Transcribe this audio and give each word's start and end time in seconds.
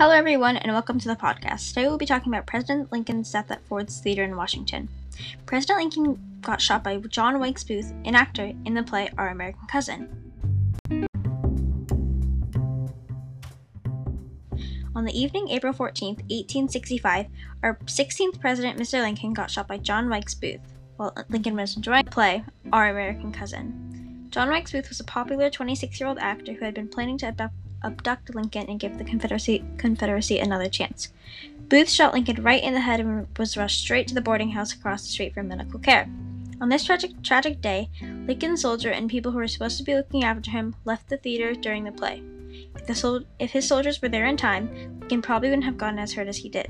Hello, 0.00 0.14
everyone, 0.14 0.56
and 0.56 0.72
welcome 0.72 0.98
to 0.98 1.08
the 1.08 1.14
podcast. 1.14 1.68
Today 1.68 1.86
we'll 1.86 1.98
be 1.98 2.06
talking 2.06 2.32
about 2.32 2.46
President 2.46 2.90
Lincoln's 2.90 3.30
death 3.30 3.50
at 3.50 3.62
Ford's 3.66 4.00
Theater 4.00 4.24
in 4.24 4.34
Washington. 4.34 4.88
President 5.44 5.78
Lincoln 5.78 6.38
got 6.40 6.58
shot 6.58 6.82
by 6.82 6.96
John 6.96 7.38
Wilkes 7.38 7.64
Booth, 7.64 7.92
an 8.06 8.14
actor 8.14 8.50
in 8.64 8.72
the 8.72 8.82
play 8.82 9.10
Our 9.18 9.28
American 9.28 9.66
Cousin. 9.66 10.08
On 14.96 15.04
the 15.04 15.12
evening, 15.12 15.50
April 15.50 15.74
14, 15.74 16.14
1865, 16.14 17.26
our 17.62 17.74
16th 17.84 18.40
president, 18.40 18.78
Mr. 18.78 19.02
Lincoln, 19.02 19.34
got 19.34 19.50
shot 19.50 19.68
by 19.68 19.76
John 19.76 20.08
Wilkes 20.08 20.34
Booth 20.34 20.60
while 20.96 21.14
Lincoln 21.28 21.56
was 21.56 21.76
enjoying 21.76 22.06
the 22.06 22.10
play 22.10 22.42
Our 22.72 22.88
American 22.88 23.32
Cousin. 23.32 24.28
John 24.30 24.48
Wilkes 24.48 24.72
Booth 24.72 24.88
was 24.88 25.00
a 25.00 25.04
popular 25.04 25.50
26 25.50 26.00
year 26.00 26.08
old 26.08 26.18
actor 26.18 26.54
who 26.54 26.64
had 26.64 26.72
been 26.72 26.88
planning 26.88 27.18
to 27.18 27.26
abduct 27.82 28.34
Lincoln 28.34 28.66
and 28.68 28.80
give 28.80 28.98
the 28.98 29.04
Confederacy, 29.04 29.64
Confederacy 29.78 30.38
another 30.38 30.68
chance. 30.68 31.12
Booth 31.68 31.88
shot 31.88 32.14
Lincoln 32.14 32.42
right 32.42 32.62
in 32.62 32.74
the 32.74 32.80
head 32.80 33.00
and 33.00 33.26
was 33.38 33.56
rushed 33.56 33.80
straight 33.80 34.08
to 34.08 34.14
the 34.14 34.20
boarding 34.20 34.50
house 34.50 34.72
across 34.72 35.02
the 35.02 35.08
street 35.08 35.34
for 35.34 35.42
medical 35.42 35.78
care. 35.78 36.08
On 36.60 36.68
this 36.68 36.84
tragic, 36.84 37.22
tragic 37.22 37.60
day, 37.60 37.88
Lincoln's 38.26 38.60
soldier 38.60 38.90
and 38.90 39.08
people 39.08 39.32
who 39.32 39.38
were 39.38 39.48
supposed 39.48 39.78
to 39.78 39.84
be 39.84 39.94
looking 39.94 40.24
after 40.24 40.50
him 40.50 40.74
left 40.84 41.08
the 41.08 41.16
theater 41.16 41.54
during 41.54 41.84
the 41.84 41.92
play. 41.92 42.22
If, 42.74 42.86
the 42.86 42.94
sol- 42.94 43.24
if 43.38 43.50
his 43.50 43.66
soldiers 43.66 44.02
were 44.02 44.08
there 44.08 44.26
in 44.26 44.36
time, 44.36 44.98
Lincoln 45.00 45.22
probably 45.22 45.48
wouldn't 45.48 45.64
have 45.64 45.78
gotten 45.78 45.98
as 45.98 46.12
hurt 46.12 46.28
as 46.28 46.36
he 46.36 46.48
did. 46.48 46.66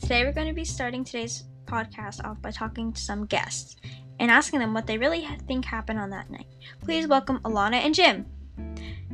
Today, 0.00 0.24
we're 0.24 0.32
going 0.32 0.48
to 0.48 0.52
be 0.52 0.64
starting 0.64 1.04
today's 1.04 1.44
podcast 1.66 2.24
off 2.24 2.42
by 2.42 2.50
talking 2.50 2.92
to 2.92 3.00
some 3.00 3.26
guests 3.26 3.76
and 4.20 4.30
asking 4.30 4.60
them 4.60 4.74
what 4.74 4.86
they 4.86 4.98
really 4.98 5.26
think 5.48 5.64
happened 5.64 5.98
on 5.98 6.10
that 6.10 6.30
night. 6.30 6.46
Please 6.82 7.06
welcome 7.06 7.40
Alana 7.40 7.76
and 7.76 7.94
Jim. 7.94 8.26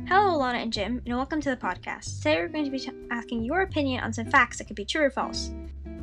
Hello, 0.05 0.37
Alana 0.37 0.61
and 0.61 0.71
Jim, 0.71 1.01
and 1.05 1.15
welcome 1.15 1.39
to 1.39 1.49
the 1.49 1.55
podcast. 1.55 2.17
Today 2.17 2.35
we're 2.41 2.49
going 2.49 2.65
to 2.65 2.71
be 2.71 2.79
t- 2.79 2.91
asking 3.09 3.45
your 3.45 3.61
opinion 3.61 4.03
on 4.03 4.11
some 4.11 4.29
facts 4.29 4.57
that 4.57 4.65
could 4.65 4.75
be 4.75 4.83
true 4.83 5.03
or 5.03 5.09
false. 5.09 5.51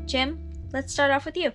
Jim, 0.06 0.38
let's 0.72 0.90
start 0.90 1.10
off 1.10 1.26
with 1.26 1.36
you. 1.36 1.52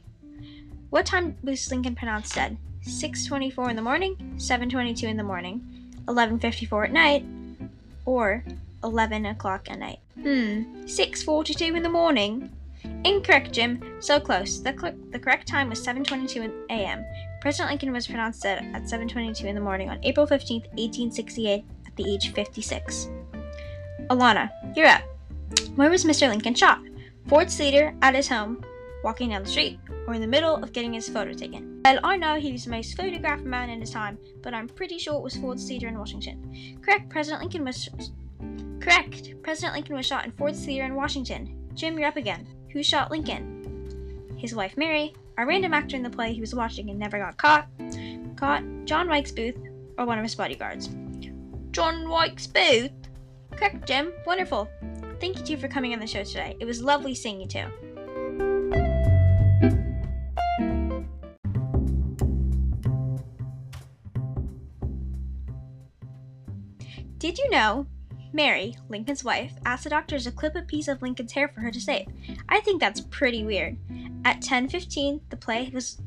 What 0.92 1.08
time 1.08 1.38
was 1.42 1.72
Lincoln 1.72 1.96
pronounced 1.96 2.36
dead? 2.36 2.56
6:24 2.84 3.72
in 3.72 3.76
the 3.76 3.82
morning, 3.82 4.16
7:22 4.38 5.08
in 5.08 5.18
the 5.18 5.24
morning, 5.24 5.92
11:54 6.08 6.86
at 6.86 6.94
night, 6.94 7.26
or 8.06 8.46
11 8.84 9.26
o'clock 9.26 9.70
at 9.72 9.80
night. 9.80 10.00
Hmm, 10.22 10.86
6:42 10.86 11.76
in 11.76 11.82
the 11.82 11.90
morning. 11.90 12.52
Incorrect, 13.04 13.52
Jim. 13.52 13.82
So 14.00 14.20
close. 14.20 14.62
The, 14.62 14.76
cl- 14.78 14.96
the 15.12 15.20
correct 15.20 15.48
time 15.48 15.70
was 15.70 15.86
7:22 15.86 16.66
a.m. 16.70 17.06
President 17.42 17.70
Lincoln 17.70 17.92
was 17.92 18.08
pronounced 18.08 18.44
dead 18.44 18.60
at 18.74 18.84
7:22 18.84 19.46
in 19.46 19.56
the 19.56 19.62
morning 19.62 19.90
on 19.90 20.04
April 20.04 20.26
15, 20.26 20.62
1868, 20.62 21.66
at 21.88 21.96
the 21.96 22.12
age 22.12 22.28
of 22.28 22.34
56. 22.34 23.10
Alana, 24.10 24.50
you're 24.76 24.88
up. 24.88 25.04
Where 25.76 25.90
was 25.90 26.06
Mr. 26.06 26.28
Lincoln 26.28 26.56
shot? 26.56 26.80
Ford's 27.28 27.56
Theater, 27.56 27.94
at 28.02 28.16
his 28.16 28.28
home, 28.28 28.64
walking 29.04 29.30
down 29.30 29.44
the 29.44 29.50
street, 29.50 29.80
or 30.08 30.14
in 30.14 30.22
the 30.22 30.28
middle 30.28 30.56
of 30.56 30.74
getting 30.74 30.94
his 30.94 31.08
photo 31.08 31.34
taken? 31.34 31.82
Well, 31.86 32.00
I 32.04 32.18
know 32.18 32.36
he 32.36 32.52
was 32.52 32.66
the 32.66 32.72
most 32.72 32.98
photographed 32.98 33.44
man 33.44 33.70
in 33.70 33.80
his 33.80 33.92
time, 33.92 34.18
but 34.42 34.54
I'm 34.54 34.68
pretty 34.68 34.98
sure 34.98 35.16
it 35.16 35.24
was 35.24 35.38
Ford's 35.38 35.68
Theater 35.68 35.88
in 35.88 35.98
Washington. 35.98 36.80
Correct. 36.82 37.10
President 37.10 37.42
Lincoln 37.42 37.66
was. 37.66 37.90
Correct. 38.80 39.34
President 39.44 39.76
Lincoln 39.76 39.96
was 39.96 40.06
shot 40.06 40.26
in 40.26 40.32
Ford's 40.32 40.66
Theater 40.66 40.86
in 40.86 40.96
Washington. 40.96 41.56
Jim, 41.74 41.98
you're 41.98 42.08
up 42.08 42.18
again. 42.18 42.48
Who 42.72 42.84
shot 42.84 43.10
Lincoln? 43.10 44.36
His 44.38 44.54
wife 44.54 44.78
Mary, 44.78 45.14
a 45.38 45.46
random 45.46 45.74
actor 45.74 45.96
in 45.96 46.04
the 46.04 46.10
play 46.10 46.34
he 46.34 46.42
was 46.42 46.54
watching 46.54 46.90
and 46.90 47.00
never 47.00 47.18
got 47.18 47.38
caught, 47.38 47.68
caught 48.36 48.64
John 48.86 49.10
Wilkes 49.10 49.32
Booth, 49.32 49.58
or 49.98 50.06
one 50.06 50.18
of 50.18 50.24
his 50.24 50.36
bodyguards. 50.36 50.90
John 51.72 52.08
Wilkes 52.08 52.48
Booth? 52.48 52.92
Correct, 53.52 53.88
Jim. 53.88 54.14
Wonderful. 54.26 54.70
Thank 55.20 55.38
you 55.38 55.44
two 55.44 55.58
for 55.58 55.68
coming 55.68 55.94
on 55.94 56.00
the 56.00 56.08
show 56.08 56.24
today. 56.24 56.56
It 56.60 56.66
was 56.66 56.82
lovely 56.82 57.16
seeing 57.16 57.42
you 57.42 57.48
two. 57.48 57.66
Did 67.18 67.38
you 67.38 67.50
know 67.50 67.86
Mary, 68.32 68.76
Lincoln's 68.90 69.24
wife, 69.24 69.54
asked 69.66 69.84
the 69.84 69.90
doctors 69.90 70.26
to 70.26 70.32
clip 70.32 70.56
a 70.56 70.62
piece 70.62 70.88
of 70.88 71.02
Lincoln's 71.02 71.32
hair 71.32 71.48
for 71.48 71.62
her 71.62 71.72
to 71.72 71.82
save. 71.82 72.08
I 72.48 72.60
think 72.60 72.80
that's 72.80 73.02
pretty 73.02 73.44
weird. 73.44 73.78
At 74.24 74.42
10:15, 74.42 75.22
the 75.30 75.38
play 75.38 75.70
was 75.74 76.02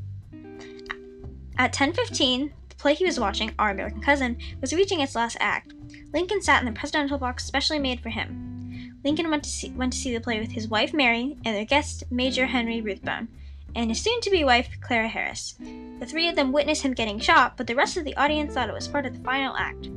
At 1.58 1.72
10:15, 1.72 2.52
the 2.68 2.74
play 2.76 2.94
he 2.94 3.04
was 3.04 3.20
watching, 3.20 3.52
Our 3.58 3.70
American 3.70 4.00
Cousin, 4.00 4.38
was 4.60 4.72
reaching 4.72 5.00
its 5.00 5.14
last 5.14 5.36
act. 5.40 5.74
Lincoln 6.12 6.40
sat 6.40 6.60
in 6.60 6.66
the 6.66 6.78
presidential 6.78 7.18
box 7.18 7.44
specially 7.44 7.78
made 7.78 8.00
for 8.00 8.10
him. 8.10 9.00
Lincoln 9.04 9.30
went 9.30 9.42
to 9.44 9.50
see, 9.50 9.70
went 9.70 9.92
to 9.92 9.98
see 9.98 10.12
the 10.12 10.20
play 10.20 10.38
with 10.38 10.52
his 10.52 10.68
wife 10.68 10.94
Mary 10.94 11.36
and 11.44 11.56
their 11.56 11.64
guest 11.64 12.04
Major 12.10 12.46
Henry 12.46 12.80
Rathbone 12.80 13.28
and 13.74 13.90
his 13.90 14.00
soon-to-be 14.00 14.44
wife 14.44 14.68
Clara 14.80 15.08
Harris. 15.08 15.56
The 15.98 16.06
three 16.06 16.28
of 16.28 16.36
them 16.36 16.52
witnessed 16.52 16.82
him 16.82 16.94
getting 16.94 17.18
shot, 17.18 17.56
but 17.56 17.66
the 17.66 17.74
rest 17.74 17.96
of 17.96 18.04
the 18.04 18.16
audience 18.16 18.54
thought 18.54 18.68
it 18.68 18.74
was 18.74 18.88
part 18.88 19.06
of 19.06 19.16
the 19.16 19.24
final 19.24 19.56
act. 19.56 19.88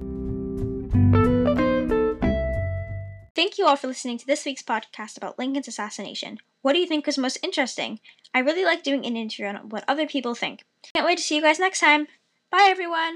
Thank 3.55 3.67
you 3.67 3.69
all 3.69 3.77
for 3.77 3.87
listening 3.87 4.17
to 4.17 4.27
this 4.27 4.43
week's 4.43 4.61
podcast 4.61 5.15
about 5.15 5.39
Lincoln's 5.39 5.69
assassination. 5.69 6.39
What 6.61 6.73
do 6.73 6.79
you 6.79 6.85
think 6.85 7.05
was 7.05 7.17
most 7.17 7.39
interesting? 7.41 8.01
I 8.33 8.39
really 8.39 8.65
like 8.65 8.83
doing 8.83 9.05
an 9.05 9.15
interview 9.15 9.45
on 9.45 9.69
what 9.69 9.85
other 9.87 10.05
people 10.05 10.35
think. 10.35 10.65
Can't 10.93 11.07
wait 11.07 11.19
to 11.19 11.23
see 11.23 11.37
you 11.37 11.41
guys 11.41 11.57
next 11.57 11.79
time. 11.79 12.09
Bye, 12.51 12.67
everyone. 12.67 13.15